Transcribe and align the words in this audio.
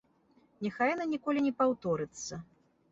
Няхай 0.67 0.91
яна 0.95 1.05
ніколі 1.13 1.47
не 1.49 1.53
паўторыцца! 1.61 2.43